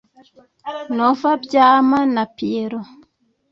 Nova 0.97 1.29
Byama 1.43 1.99
na 2.13 2.23
Pierrot 2.35 2.89